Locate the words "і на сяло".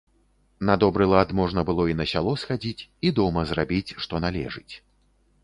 1.91-2.33